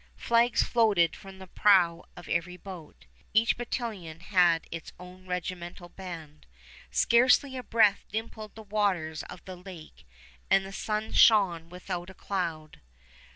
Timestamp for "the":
1.37-1.45, 8.55-8.63, 9.45-9.55, 10.65-10.73